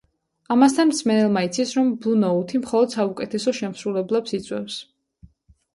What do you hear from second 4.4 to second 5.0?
იწვევს.